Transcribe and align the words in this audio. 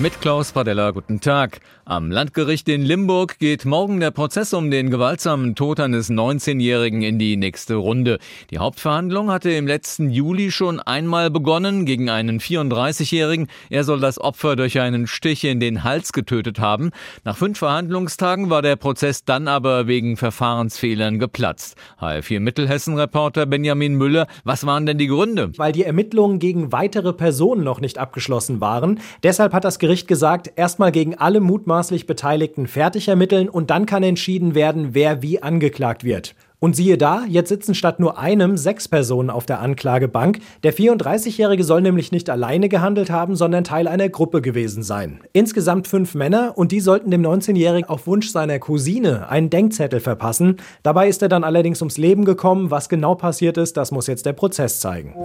Mit 0.00 0.22
Klaus 0.22 0.52
Padella, 0.52 0.92
guten 0.92 1.20
Tag. 1.20 1.60
Am 1.84 2.10
Landgericht 2.10 2.70
in 2.70 2.80
Limburg 2.80 3.38
geht 3.38 3.66
morgen 3.66 4.00
der 4.00 4.12
Prozess 4.12 4.54
um 4.54 4.70
den 4.70 4.88
gewaltsamen 4.88 5.54
Tod 5.56 5.78
eines 5.78 6.08
19-Jährigen 6.08 7.02
in 7.02 7.18
die 7.18 7.36
nächste 7.36 7.74
Runde. 7.74 8.18
Die 8.50 8.58
Hauptverhandlung 8.58 9.30
hatte 9.30 9.50
im 9.50 9.66
letzten 9.66 10.08
Juli 10.08 10.52
schon 10.52 10.80
einmal 10.80 11.30
begonnen 11.30 11.84
gegen 11.84 12.08
einen 12.08 12.40
34-Jährigen. 12.40 13.48
Er 13.68 13.84
soll 13.84 14.00
das 14.00 14.18
Opfer 14.18 14.56
durch 14.56 14.80
einen 14.80 15.06
Stich 15.06 15.44
in 15.44 15.60
den 15.60 15.84
Hals 15.84 16.14
getötet 16.14 16.60
haben. 16.60 16.92
Nach 17.24 17.36
fünf 17.36 17.58
Verhandlungstagen 17.58 18.48
war 18.48 18.62
der 18.62 18.76
Prozess 18.76 19.26
dann 19.26 19.48
aber 19.48 19.86
wegen 19.86 20.16
Verfahrensfehlern 20.16 21.18
geplatzt. 21.18 21.76
HR4 22.00 22.40
Mittelhessen-Reporter 22.40 23.44
Benjamin 23.44 23.96
Müller, 23.96 24.28
was 24.44 24.64
waren 24.64 24.86
denn 24.86 24.96
die 24.96 25.08
Gründe? 25.08 25.50
Weil 25.58 25.72
die 25.72 25.84
Ermittlungen 25.84 26.38
gegen 26.38 26.72
weitere 26.72 27.12
Personen 27.12 27.64
noch 27.64 27.82
nicht 27.82 27.98
abgeschlossen 27.98 28.62
waren. 28.62 29.00
Deshalb 29.24 29.52
hat 29.52 29.64
das 29.64 29.78
Gericht 29.78 29.89
Gericht 29.90 30.06
gesagt, 30.06 30.52
erstmal 30.54 30.92
gegen 30.92 31.16
alle 31.16 31.40
mutmaßlich 31.40 32.06
Beteiligten 32.06 32.68
fertig 32.68 33.08
ermitteln 33.08 33.48
und 33.48 33.70
dann 33.70 33.86
kann 33.86 34.04
entschieden 34.04 34.54
werden, 34.54 34.90
wer 34.92 35.20
wie 35.20 35.42
angeklagt 35.42 36.04
wird. 36.04 36.36
Und 36.60 36.76
siehe 36.76 36.96
da, 36.96 37.24
jetzt 37.26 37.48
sitzen 37.48 37.74
statt 37.74 37.98
nur 37.98 38.16
einem 38.16 38.56
sechs 38.56 38.86
Personen 38.86 39.30
auf 39.30 39.46
der 39.46 39.58
Anklagebank. 39.58 40.38
Der 40.62 40.72
34-Jährige 40.72 41.64
soll 41.64 41.80
nämlich 41.82 42.12
nicht 42.12 42.30
alleine 42.30 42.68
gehandelt 42.68 43.10
haben, 43.10 43.34
sondern 43.34 43.64
Teil 43.64 43.88
einer 43.88 44.08
Gruppe 44.08 44.42
gewesen 44.42 44.84
sein. 44.84 45.22
Insgesamt 45.32 45.88
fünf 45.88 46.14
Männer 46.14 46.52
und 46.54 46.70
die 46.70 46.78
sollten 46.78 47.10
dem 47.10 47.22
19-Jährigen 47.22 47.88
auf 47.88 48.06
Wunsch 48.06 48.28
seiner 48.28 48.60
Cousine 48.60 49.28
einen 49.28 49.50
Denkzettel 49.50 49.98
verpassen. 49.98 50.58
Dabei 50.84 51.08
ist 51.08 51.20
er 51.20 51.28
dann 51.28 51.42
allerdings 51.42 51.82
ums 51.82 51.98
Leben 51.98 52.24
gekommen. 52.24 52.70
Was 52.70 52.88
genau 52.88 53.16
passiert 53.16 53.58
ist, 53.58 53.76
das 53.76 53.90
muss 53.90 54.06
jetzt 54.06 54.24
der 54.24 54.34
Prozess 54.34 54.78
zeigen. 54.78 55.16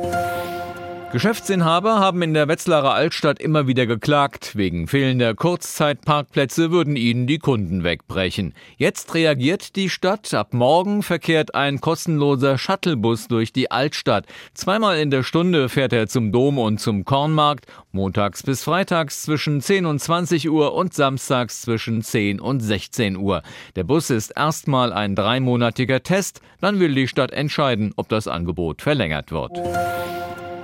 Geschäftsinhaber 1.16 2.02
haben 2.02 2.22
in 2.24 2.34
der 2.34 2.50
Wetzlarer 2.50 2.94
Altstadt 2.94 3.40
immer 3.40 3.68
wieder 3.68 3.86
geklagt. 3.86 4.58
Wegen 4.58 4.90
fehlender 4.90 5.34
Kurzzeitparkplätze 5.34 6.72
würden 6.72 6.98
ihnen 6.98 7.26
die 7.26 7.40
Kunden 7.40 7.86
wegbrechen. 7.86 8.54
Jetzt 8.76 9.14
reagiert 9.14 9.78
die 9.78 9.90
Stadt. 9.90 10.34
Ab 10.34 10.54
morgen 10.54 11.04
verkehrt 11.04 11.56
ein 11.56 11.80
kostenloser 11.80 12.58
Shuttlebus 12.58 13.30
durch 13.30 13.54
die 13.54 13.72
Altstadt. 13.72 14.26
Zweimal 14.56 14.98
in 14.98 15.10
der 15.10 15.24
Stunde 15.24 15.70
fährt 15.70 15.94
er 15.94 16.08
zum 16.08 16.34
Dom 16.34 16.58
und 16.58 16.82
zum 16.82 17.06
Kornmarkt. 17.06 17.66
Montags 17.94 18.44
bis 18.44 18.66
freitags 18.66 19.24
zwischen 19.24 19.62
10 19.62 19.86
und 19.86 20.00
20 20.00 20.50
Uhr 20.50 20.74
und 20.74 20.94
samstags 20.94 21.62
zwischen 21.62 22.02
10 22.02 22.42
und 22.42 22.60
16 22.60 23.16
Uhr. 23.16 23.42
Der 23.78 23.86
Bus 23.86 24.10
ist 24.10 24.32
erstmal 24.36 24.92
ein 24.92 25.16
dreimonatiger 25.16 26.04
Test. 26.04 26.42
Dann 26.60 26.82
will 26.82 26.94
die 26.94 27.08
Stadt 27.08 27.32
entscheiden, 27.32 27.94
ob 27.96 28.10
das 28.10 28.28
Angebot 28.28 28.82
verlängert 28.82 29.32
wird. 29.32 29.62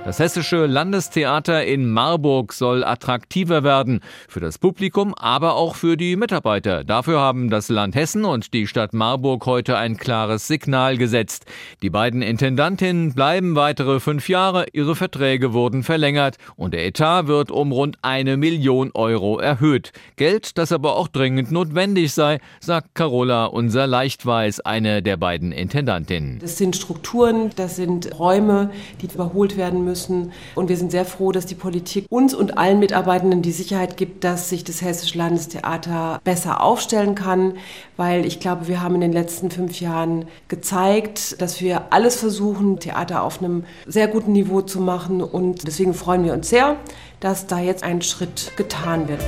Das 0.04 0.18
Hessische 0.18 0.66
Landestheater 0.66 1.64
in 1.64 1.88
Marburg 1.88 2.52
soll 2.52 2.82
attraktiver 2.82 3.62
werden. 3.62 4.00
Für 4.26 4.40
das 4.40 4.58
Publikum, 4.58 5.14
aber 5.14 5.54
auch 5.54 5.76
für 5.76 5.96
die 5.96 6.16
Mitarbeiter. 6.16 6.82
Dafür 6.82 7.20
haben 7.20 7.50
das 7.50 7.68
Land 7.68 7.94
Hessen 7.94 8.24
und 8.24 8.52
die 8.52 8.66
Stadt 8.66 8.94
Marburg 8.94 9.46
heute 9.46 9.78
ein 9.78 9.96
klares 9.96 10.48
Signal 10.48 10.98
gesetzt. 10.98 11.44
Die 11.82 11.90
beiden 11.90 12.20
Intendantinnen 12.20 13.14
bleiben 13.14 13.54
weitere 13.54 14.00
fünf 14.00 14.28
Jahre. 14.28 14.66
Ihre 14.72 14.96
Verträge 14.96 15.52
wurden 15.52 15.84
verlängert 15.84 16.36
und 16.56 16.74
der 16.74 16.84
Etat 16.84 17.28
wird 17.28 17.52
um 17.52 17.70
rund 17.70 17.96
eine 18.02 18.36
Million 18.36 18.90
Euro 18.94 19.38
erhöht. 19.38 19.92
Geld, 20.16 20.58
das 20.58 20.72
aber 20.72 20.96
auch 20.96 21.06
dringend 21.06 21.52
notwendig 21.52 22.12
sei, 22.12 22.40
sagt 22.58 22.96
Carola 22.96 23.44
unser 23.44 23.86
Leichtweiß, 23.86 24.60
eine 24.60 25.00
der 25.00 25.16
beiden 25.16 25.52
Intendantinnen. 25.52 26.40
Das 26.40 26.58
sind 26.58 26.74
Strukturen, 26.74 27.50
das 27.54 27.76
sind 27.76 28.18
Räume, 28.18 28.72
die 29.00 29.06
überholt 29.06 29.56
werden 29.56 29.84
müssen 29.84 29.91
müssen. 29.92 30.32
Und 30.54 30.68
wir 30.70 30.76
sind 30.76 30.90
sehr 30.90 31.04
froh, 31.04 31.32
dass 31.32 31.44
die 31.44 31.54
Politik 31.54 32.06
uns 32.08 32.34
und 32.34 32.56
allen 32.56 32.78
Mitarbeitenden 32.78 33.42
die 33.42 33.52
Sicherheit 33.52 33.98
gibt, 33.98 34.24
dass 34.24 34.48
sich 34.48 34.64
das 34.64 34.80
Hessische 34.80 35.18
Landestheater 35.18 36.20
besser 36.24 36.62
aufstellen 36.62 37.14
kann, 37.14 37.54
weil 37.98 38.24
ich 38.24 38.40
glaube, 38.40 38.68
wir 38.68 38.82
haben 38.82 38.94
in 38.94 39.02
den 39.02 39.12
letzten 39.12 39.50
fünf 39.50 39.80
Jahren 39.80 40.24
gezeigt, 40.48 41.40
dass 41.42 41.60
wir 41.60 41.82
alles 41.90 42.16
versuchen, 42.16 42.78
Theater 42.78 43.22
auf 43.22 43.42
einem 43.42 43.64
sehr 43.86 44.08
guten 44.08 44.32
Niveau 44.32 44.62
zu 44.62 44.80
machen. 44.80 45.20
Und 45.20 45.66
deswegen 45.66 45.92
freuen 45.92 46.24
wir 46.24 46.32
uns 46.32 46.48
sehr, 46.48 46.76
dass 47.20 47.46
da 47.46 47.60
jetzt 47.60 47.84
ein 47.84 48.00
Schritt 48.00 48.52
getan 48.56 49.08
wird. 49.08 49.20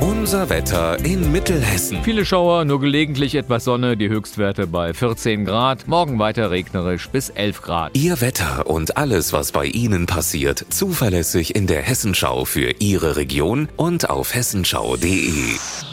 Unser 0.00 0.48
Wetter 0.48 1.04
in 1.04 1.30
Mittelhessen. 1.30 2.02
Viele 2.02 2.24
Schauer, 2.24 2.64
nur 2.64 2.80
gelegentlich 2.80 3.34
etwas 3.34 3.64
Sonne, 3.64 3.96
die 3.96 4.08
Höchstwerte 4.08 4.66
bei 4.66 4.94
14 4.94 5.44
Grad. 5.44 5.88
Morgen 5.88 6.18
weiter 6.18 6.50
regnerisch 6.50 7.08
bis 7.10 7.28
11 7.28 7.62
Grad. 7.62 7.96
Ihr 7.96 8.20
Wetter 8.20 8.66
und 8.66 8.96
alles, 8.96 9.32
was 9.32 9.52
bei 9.52 9.66
Ihnen 9.66 10.06
passiert, 10.06 10.64
zuverlässig 10.70 11.54
in 11.54 11.66
der 11.66 11.82
Hessenschau 11.82 12.44
für 12.46 12.74
Ihre 12.78 13.16
Region 13.16 13.68
und 13.76 14.08
auf 14.08 14.34
hessenschau.de. 14.34 15.89